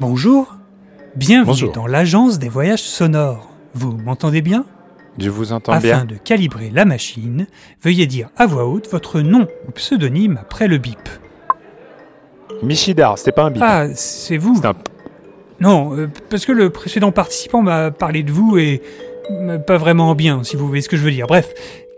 Bonjour, 0.00 0.56
bienvenue 1.16 1.46
Bonjour. 1.46 1.72
dans 1.72 1.86
l'agence 1.86 2.38
des 2.38 2.48
voyages 2.48 2.82
sonores. 2.82 3.48
Vous 3.74 3.92
m'entendez 3.92 4.40
bien? 4.42 4.64
Je 5.18 5.28
vous 5.28 5.52
entends 5.52 5.72
Afin 5.72 5.80
bien. 5.82 6.04
de 6.04 6.14
calibrer 6.14 6.70
la 6.72 6.84
machine, 6.84 7.46
veuillez 7.82 8.06
dire 8.06 8.28
à 8.36 8.46
voix 8.46 8.66
haute 8.66 8.88
votre 8.90 9.20
nom 9.20 9.46
ou 9.68 9.70
pseudonyme 9.72 10.38
après 10.40 10.68
le 10.68 10.78
bip. 10.78 11.08
Michidar, 12.62 13.18
c'était 13.18 13.32
pas 13.32 13.44
un 13.44 13.50
bip. 13.50 13.62
Ah, 13.64 13.86
c'est 13.94 14.36
vous 14.38 14.56
C'est 14.56 14.66
un- 14.66 14.74
Non, 15.60 15.96
euh, 15.96 16.08
parce 16.30 16.46
que 16.46 16.52
le 16.52 16.70
précédent 16.70 17.12
participant 17.12 17.62
m'a 17.62 17.90
parlé 17.90 18.22
de 18.22 18.32
vous 18.32 18.56
et 18.58 18.82
euh, 19.30 19.58
pas 19.58 19.76
vraiment 19.76 20.14
bien, 20.14 20.42
si 20.44 20.56
vous 20.56 20.66
voyez 20.66 20.82
ce 20.82 20.88
que 20.88 20.96
je 20.96 21.02
veux 21.02 21.10
dire. 21.10 21.26
Bref, 21.26 21.52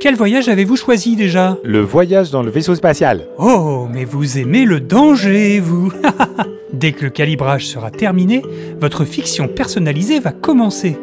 quel 0.00 0.16
voyage 0.16 0.48
avez-vous 0.48 0.76
choisi 0.76 1.14
déjà? 1.16 1.56
Le 1.62 1.80
voyage 1.80 2.30
dans 2.30 2.42
le 2.42 2.50
vaisseau 2.50 2.74
spatial. 2.74 3.26
Oh, 3.38 3.86
mais 3.92 4.04
vous 4.04 4.38
aimez 4.38 4.64
le 4.64 4.80
danger, 4.80 5.60
vous 5.60 5.92
Dès 6.84 6.92
que 6.92 7.04
le 7.04 7.08
calibrage 7.08 7.66
sera 7.66 7.90
terminé, 7.90 8.42
votre 8.78 9.06
fiction 9.06 9.48
personnalisée 9.48 10.20
va 10.20 10.32
commencer. 10.32 10.98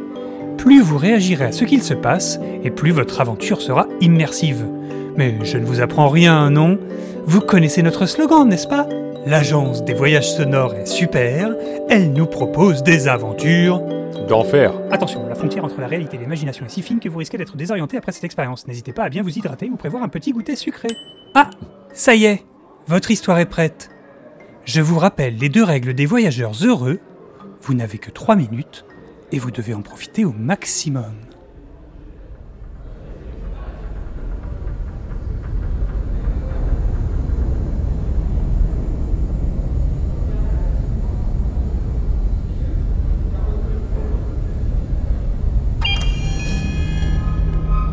Plus 0.59 0.79
vous 0.79 0.99
réagirez 0.99 1.45
à 1.45 1.51
ce 1.51 1.65
qu'il 1.65 1.81
se 1.81 1.95
passe, 1.95 2.39
et 2.63 2.69
plus 2.69 2.91
votre 2.91 3.19
aventure 3.19 3.63
sera 3.63 3.87
immersive. 3.99 4.63
Mais 5.17 5.39
je 5.43 5.57
ne 5.57 5.65
vous 5.65 5.81
apprends 5.81 6.07
rien, 6.07 6.51
non? 6.51 6.77
Vous 7.25 7.41
connaissez 7.41 7.81
notre 7.81 8.05
slogan, 8.05 8.47
n'est-ce 8.47 8.67
pas? 8.67 8.87
L'agence 9.25 9.83
des 9.83 9.95
voyages 9.95 10.31
sonores 10.31 10.75
est 10.75 10.85
super, 10.85 11.49
elle 11.89 12.13
nous 12.13 12.27
propose 12.27 12.83
des 12.83 13.07
aventures. 13.07 13.81
D'enfer. 14.27 14.79
Attention, 14.91 15.27
la 15.27 15.33
frontière 15.33 15.65
entre 15.65 15.81
la 15.81 15.87
réalité 15.87 16.15
et 16.17 16.19
l'imagination 16.19 16.63
est 16.63 16.69
si 16.69 16.83
fine 16.83 16.99
que 16.99 17.09
vous 17.09 17.17
risquez 17.17 17.39
d'être 17.39 17.57
désorienté 17.57 17.97
après 17.97 18.11
cette 18.11 18.23
expérience. 18.23 18.67
N'hésitez 18.67 18.93
pas 18.93 19.05
à 19.05 19.09
bien 19.09 19.23
vous 19.23 19.35
hydrater 19.35 19.67
ou 19.71 19.77
prévoir 19.77 20.03
un 20.03 20.09
petit 20.09 20.31
goûter 20.31 20.55
sucré. 20.55 20.89
Ah, 21.33 21.49
ça 21.91 22.13
y 22.13 22.25
est, 22.25 22.43
votre 22.85 23.09
histoire 23.09 23.39
est 23.39 23.47
prête. 23.47 23.90
Je 24.65 24.79
vous 24.79 24.99
rappelle 24.99 25.37
les 25.37 25.49
deux 25.49 25.63
règles 25.63 25.93
des 25.93 26.05
voyageurs 26.05 26.53
heureux. 26.63 26.99
Vous 27.61 27.73
n'avez 27.73 27.97
que 27.97 28.11
trois 28.11 28.35
minutes 28.35 28.85
et 29.31 29.39
vous 29.39 29.51
devez 29.51 29.73
en 29.73 29.81
profiter 29.81 30.23
au 30.23 30.31
maximum. 30.31 31.15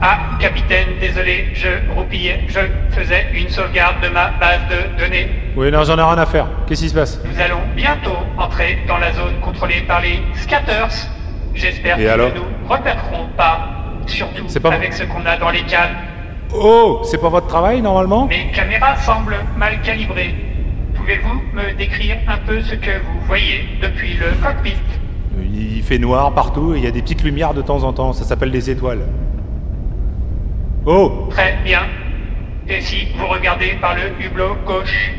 Ah, 0.00 0.28
capitaine, 0.39 0.89
désolé, 1.00 1.47
je 1.55 1.69
roupillais, 1.94 2.41
je 2.48 2.61
faisais 2.97 3.27
une 3.34 3.48
sauvegarde 3.48 3.97
de 4.03 4.08
ma 4.08 4.31
base 4.41 4.61
de 4.70 4.98
données. 5.03 5.28
Oui, 5.56 5.70
non, 5.70 5.84
j'en 5.84 5.98
ai 5.98 6.03
rien 6.03 6.19
à 6.19 6.27
faire. 6.27 6.47
Qu'est-ce 6.67 6.83
qui 6.83 6.89
se 6.89 6.94
passe? 6.94 7.20
Nous 7.25 7.41
allons 7.41 7.61
bientôt 7.77 8.17
entrer 8.39 8.78
dans 8.86 8.98
la 8.98 9.12
zone 9.12 9.34
contrôlée 9.42 9.83
par 9.86 10.00
les 10.00 10.20
scatters. 10.34 11.09
J'espère 11.55 11.97
qu'ils 11.97 12.09
alors? 12.09 12.31
ne 12.31 12.36
nous 12.36 12.44
repéreront 12.69 13.27
pas, 13.36 13.69
surtout 14.06 14.47
pas- 14.61 14.72
avec 14.75 14.92
ce 14.92 15.03
qu'on 15.05 15.25
a 15.27 15.36
dans 15.36 15.50
les 15.50 15.62
cales. 15.62 15.97
Oh, 16.55 17.00
c'est 17.05 17.20
pas 17.20 17.28
votre 17.28 17.47
travail 17.48 17.83
normalement? 17.83 18.27
Mes 18.27 18.50
caméras 18.53 18.97
semblent 18.97 19.36
mal 19.56 19.81
calibrées. 19.83 20.34
Pouvez-vous 20.94 21.42
me 21.53 21.77
décrire 21.77 22.16
un 22.28 22.39
peu 22.47 22.61
ce 22.62 22.75
que 22.75 22.91
vous 22.91 23.20
voyez 23.27 23.69
depuis 23.83 24.14
le 24.14 24.27
cockpit? 24.42 24.75
Il 25.53 25.83
fait 25.83 25.98
noir 25.98 26.33
partout 26.34 26.75
et 26.75 26.78
il 26.78 26.84
y 26.84 26.86
a 26.86 26.91
des 26.91 27.03
petites 27.03 27.22
lumières 27.22 27.55
de 27.55 27.62
temps 27.62 27.83
en 27.84 27.92
temps. 27.92 28.12
Ça 28.12 28.25
s'appelle 28.25 28.50
des 28.50 28.70
étoiles. 28.70 29.00
Oh, 30.91 31.28
Très 31.31 31.58
bien. 31.64 31.81
Et 32.67 32.81
si 32.81 33.08
vous 33.19 33.27
regardez 33.27 33.77
par 33.81 33.94
le 33.94 34.03
hublot 34.25 34.56
gauche 34.67 35.12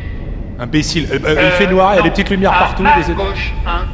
imbécile. 0.59 1.07
Euh, 1.11 1.19
euh, 1.23 1.33
il 1.33 1.37
Euh, 1.37 1.51
fait 1.51 1.67
noir, 1.67 1.93
il 1.93 1.97
y 1.97 1.99
a 1.99 2.03
des 2.03 2.09
petites 2.09 2.29
lumières 2.31 2.53
à 2.53 2.59
partout. 2.59 2.81
ma 2.83 2.95
Des, 2.97 3.11
étoiles. 3.11 3.27
gauche, 3.27 3.53
hein. 3.67 3.85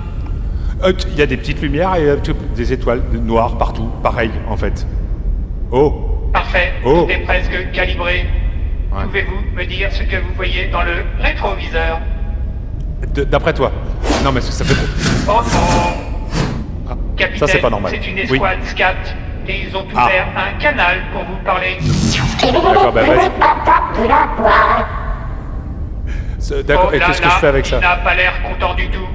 Euh, 0.83 0.93
il 1.11 1.15
y 1.19 1.21
a 1.21 1.25
des 1.25 1.35
petites 1.37 1.61
lumières 1.61 1.95
et 1.95 2.15
des 2.55 2.73
étoiles 2.73 3.01
noires 3.21 3.57
partout. 3.57 3.89
Pareil, 4.01 4.31
en 4.47 4.55
fait. 4.57 4.87
Oh, 5.71 6.29
Parfait, 6.33 6.71
Oh. 6.85 7.03
tout 7.05 7.11
est 7.11 7.19
presque 7.23 7.71
calibré. 7.73 8.25
Ouais. 8.93 9.03
Pouvez-vous 9.03 9.55
me 9.55 9.65
dire 9.65 9.91
ce 9.91 10.03
que 10.03 10.15
vous 10.15 10.33
voyez 10.35 10.67
dans 10.71 10.83
le 10.83 10.93
rétroviseur 11.19 11.99
d'après 13.29 13.53
toi. 13.53 13.71
Non, 14.23 14.31
mais 14.31 14.39
ça 14.41 14.63
fait 14.63 14.73
trop. 14.73 14.85
Oh 15.27 15.41
oh 15.43 16.89
Ah, 16.89 16.95
Capitaine, 17.17 17.39
ça, 17.39 17.47
c'est 17.47 17.59
pas 17.59 17.69
normal. 17.69 17.91
c'est 17.93 18.07
une 18.09 18.15
Oui. 18.15 18.21
escouade 18.23 18.63
SCAT 18.63 18.93
et 19.47 19.65
ils 19.67 19.75
ont 19.77 19.85
Ah. 19.95 20.05
ouvert 20.05 20.27
un 20.35 20.59
canal 20.59 20.97
pour 21.13 21.23
vous 21.23 21.37
parler. 21.43 21.77
D'accord, 22.41 22.91
bah 22.91 23.01
vas-y. 23.03 23.29
D'accord, 26.63 26.89
Oh 26.91 26.93
et 26.95 26.99
là 26.99 27.05
qu'est-ce 27.07 27.21
que 27.21 27.29
je 27.29 27.35
fais 27.35 27.47
avec 27.47 27.65
ça 27.65 27.77
Il 27.77 27.81
n'a 27.81 27.95
pas 27.97 28.13
l'air 28.15 28.33
content 28.43 28.73
du 28.75 28.87
tout. 28.89 29.07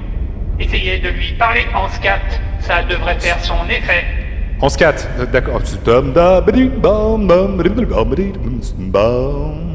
Essayez 0.58 0.98
de 0.98 1.08
lui 1.10 1.32
parler 1.38 1.66
en 1.74 1.88
SCAT, 1.88 2.18
ça 2.60 2.82
devrait 2.82 3.18
faire 3.18 3.38
son 3.42 3.64
effet. 3.68 4.04
En 4.60 4.68
scat, 4.68 4.94
d'accord. 5.32 5.60
Bam. 8.76 9.74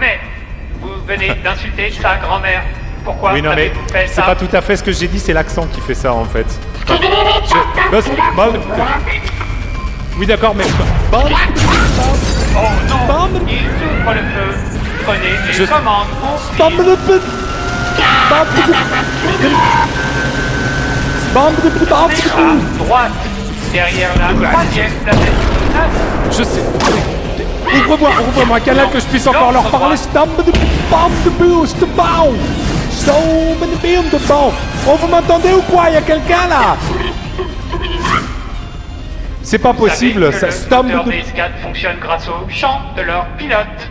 Mais 0.00 0.18
vous 0.80 0.88
venez 1.06 1.28
d'insulter 1.44 1.90
sa 1.90 2.16
grand-mère. 2.16 2.62
Pourquoi 3.04 3.32
Oui, 3.34 3.42
non, 3.42 3.50
mais 3.50 3.66
avez-vous 3.66 3.88
fait 3.92 4.06
c'est 4.08 4.22
pas 4.22 4.34
tout 4.34 4.48
à 4.52 4.60
fait 4.60 4.76
ce 4.76 4.82
que 4.82 4.90
j'ai 4.92 5.06
dit, 5.08 5.18
c'est 5.18 5.34
l'accent 5.34 5.66
qui 5.66 5.80
fait 5.80 5.94
ça 5.94 6.12
en 6.12 6.24
fait. 6.24 6.46
Bah, 6.86 8.00
bah, 8.36 8.48
Oui, 10.18 10.26
d'accord, 10.26 10.54
mais. 10.54 10.64
Bam, 11.10 11.22
Oh 12.56 12.60
non 12.88 13.06
Bam. 13.06 13.30
Il 13.48 13.64
le 14.12 14.20
feu. 14.20 14.58
Prenez 15.04 15.20
les 15.46 15.52
Je- 15.52 15.64
commandes. 15.64 16.06
Bam, 16.58 16.72
bam, 16.76 16.96
bam, 21.34 21.52
à 22.32 22.84
droite, 22.84 23.12
derrière 23.72 24.10
la 24.18 24.48
troisième 24.48 24.92
planète. 25.02 25.32
Je 26.30 26.42
sais. 26.42 26.62
Ouvre-moi, 27.76 28.10
ouvre-moi 28.28 28.60
que 28.60 29.00
je 29.00 29.04
puisse 29.06 29.26
encore 29.26 29.52
leur 29.52 29.64
parler. 29.64 29.96
De 29.96 30.52
bam 30.90 31.10
de 31.24 31.30
boost 31.30 31.78
de 31.80 31.86
bam. 31.86 32.34
De 33.60 33.76
bim 33.82 34.02
de 34.12 34.18
bam. 34.28 34.52
Oh, 34.86 34.96
vous 35.00 35.06
m'entendez 35.06 35.52
ou 35.52 35.62
quoi? 35.62 35.84
Il 35.88 35.94
y 35.94 35.96
a 35.96 36.02
quelqu'un 36.02 36.46
là? 36.48 36.76
C'est 39.42 39.58
pas 39.58 39.72
possible, 39.72 40.32
ça 40.32 40.46
le 40.46 40.52
des 41.10 41.22
fonctionne 41.62 41.96
grâce 42.00 42.28
au 42.28 42.48
chant 42.50 42.80
de 42.96 43.02
leur 43.02 43.26
pilote. 43.38 43.90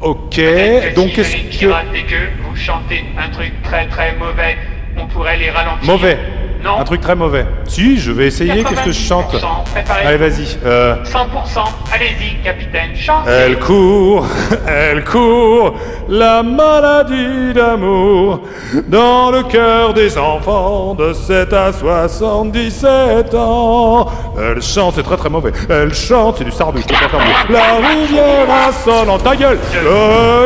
Ok, 0.00 0.36
que 0.36 0.94
donc 0.94 1.10
si 1.10 1.36
les 1.36 1.42
que. 1.44 1.58
pirates 1.58 1.86
et 1.94 2.02
que 2.04 2.42
vous 2.42 2.56
chantez 2.56 3.04
un 3.18 3.28
truc 3.30 3.52
très 3.62 3.86
très 3.86 4.14
mauvais, 4.16 4.56
on 4.96 5.06
pourrait 5.06 5.36
les 5.36 5.50
ralentir. 5.50 5.84
Mauvais. 5.84 6.18
Non. 6.62 6.80
Un 6.80 6.84
truc 6.84 7.00
très 7.00 7.14
mauvais. 7.14 7.46
Si, 7.66 7.98
je 7.98 8.12
vais 8.12 8.26
essayer. 8.26 8.64
Qu'est-ce 8.64 8.82
que 8.82 8.92
je 8.92 9.00
chante 9.00 9.32
90%, 9.34 9.38
préparez. 9.72 10.06
Allez, 10.06 10.16
vas-y. 10.16 10.58
Euh. 10.64 10.96
100%, 11.04 11.64
allez-y, 11.92 12.42
capitaine, 12.42 12.94
chantez. 12.96 13.30
Elle 13.30 13.58
court, 13.58 14.26
elle 14.66 15.04
court, 15.04 15.74
la 16.08 16.42
maladie 16.42 17.52
d'amour 17.54 18.40
dans 18.88 19.30
le 19.30 19.42
cœur 19.44 19.94
des 19.94 20.16
enfants 20.18 20.94
de 20.94 21.12
7 21.12 21.52
à 21.52 21.72
77 21.72 23.34
ans. 23.34 24.06
Elle 24.38 24.62
chante, 24.62 24.94
c'est 24.96 25.02
très 25.02 25.16
très 25.16 25.30
mauvais. 25.30 25.52
Elle 25.68 25.94
chante, 25.94 26.36
c'est 26.38 26.44
du 26.44 26.50
sardou, 26.50 26.78
je 26.80 26.86
peux 26.86 26.94
pas 26.94 27.08
faire 27.08 27.20
mieux. 27.20 27.54
La 27.54 27.88
rivière 27.88 28.46
insolente, 28.68 29.22
ta 29.22 29.36
gueule, 29.36 29.58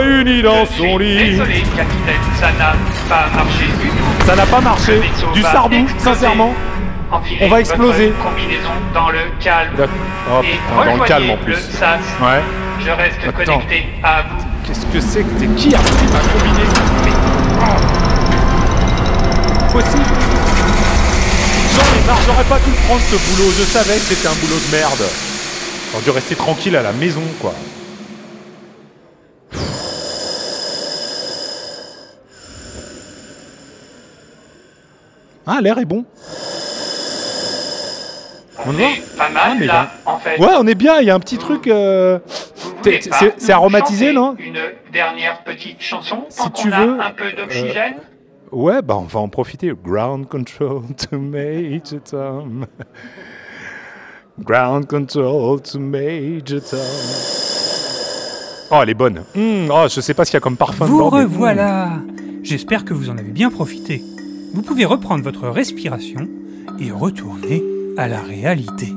réunie 0.00 0.42
dans 0.42 0.64
Je 0.64 0.70
son 0.70 0.98
suis 0.98 0.98
lit. 0.98 1.30
Désolé, 1.30 1.62
capitaine, 1.76 2.20
ça 2.38 2.46
n'a 2.58 2.74
pas 3.08 3.26
marché 3.34 3.64
du 3.80 3.88
tout. 3.88 4.26
Ça 4.26 4.36
n'a 4.36 4.46
pas 4.46 4.60
marché, 4.60 5.00
du 5.34 5.42
sardou. 5.42 5.76
Sincèrement. 6.02 6.54
On 7.40 7.48
va 7.48 7.60
exploser. 7.60 8.12
combinaison 8.22 8.70
dans 8.94 9.10
le 9.10 9.18
calme. 9.40 9.70
D'accord. 9.76 9.94
Oh, 10.32 10.42
et 10.44 10.58
dans 10.86 10.94
le 10.96 11.04
calme, 11.08 11.30
en 11.30 11.36
plus. 11.38 11.52
le 11.54 11.58
SAS. 11.58 12.00
Ouais. 12.22 12.40
Je 12.84 12.90
reste 12.90 13.18
Attends. 13.26 13.58
connecté 13.58 13.86
à 14.02 14.22
vous. 14.22 14.44
Qu'est-ce 14.66 14.86
que 14.86 15.00
c'est 15.00 15.22
que 15.24 15.30
t'es 15.40 15.46
qui 15.48 15.74
a 15.74 15.78
pris 15.78 16.06
ma 16.12 16.20
combinaison 16.20 16.82
Mais- 17.04 17.10
oh. 17.60 17.64
Possible 19.72 20.04
J'en 21.74 21.82
ai 21.98 22.06
marre, 22.06 22.20
j'aurais 22.26 22.44
pas 22.44 22.58
dû 22.58 22.70
prendre 22.86 23.00
ce 23.02 23.16
boulot, 23.16 23.50
je 23.58 23.64
savais 23.64 23.94
que 23.94 24.00
c'était 24.14 24.28
un 24.28 24.34
boulot 24.34 24.58
de 24.58 24.70
merde. 24.76 25.04
J'aurais 25.92 26.04
dû 26.04 26.10
rester 26.10 26.34
tranquille 26.36 26.76
à 26.76 26.82
la 26.82 26.92
maison, 26.92 27.22
quoi. 27.40 27.54
Ah, 35.46 35.60
l'air 35.60 35.78
est 35.78 35.84
bon. 35.84 36.04
On, 38.66 38.78
est 38.78 39.16
pas 39.16 39.30
mal 39.30 39.56
ah, 39.62 39.64
là, 39.64 39.90
en 40.04 40.18
fait. 40.18 40.38
Ouais, 40.38 40.52
on 40.58 40.66
est 40.66 40.74
bien. 40.74 41.00
Il 41.00 41.06
y 41.06 41.10
a 41.10 41.14
un 41.14 41.20
petit 41.20 41.38
truc. 41.38 41.66
Euh, 41.66 42.18
c'est 43.38 43.52
aromatisé, 43.52 44.12
non 44.12 44.36
Une 44.38 44.58
dernière 44.92 45.42
petite 45.44 45.80
chanson. 45.80 46.26
Si 46.28 46.50
tu 46.52 46.68
on 46.72 46.76
veux. 46.76 47.00
Un 47.00 47.10
peu 47.10 47.24
euh, 47.24 47.36
d'oxygène. 47.36 47.94
Ouais, 48.52 48.82
bah 48.82 48.96
on 48.98 49.04
va 49.04 49.20
en 49.20 49.28
profiter. 49.28 49.72
Ground 49.82 50.26
control 50.26 50.82
to 50.96 51.18
Major 51.18 52.00
Tom. 52.02 52.66
Ground 54.40 54.86
control 54.86 55.60
to 55.62 55.78
Major 55.78 56.60
Tom. 56.60 56.78
Oh, 58.72 58.80
elle 58.82 58.90
est 58.90 58.94
bonne. 58.94 59.24
Hmm, 59.34 59.68
oh, 59.70 59.86
je 59.88 60.00
sais 60.00 60.14
pas 60.14 60.24
ce 60.24 60.30
qu'il 60.30 60.36
y 60.36 60.38
a 60.38 60.40
comme 60.40 60.56
parfum. 60.56 60.84
Vous 60.84 61.08
revoilà. 61.08 61.90
J'espère 62.42 62.84
que 62.84 62.94
vous 62.94 63.10
en 63.10 63.18
avez 63.18 63.30
bien 63.30 63.50
profité 63.50 64.02
vous 64.52 64.62
pouvez 64.62 64.84
reprendre 64.84 65.22
votre 65.22 65.48
respiration 65.48 66.28
et 66.78 66.90
retourner 66.90 67.62
à 67.96 68.08
la 68.08 68.20
réalité. 68.20 68.88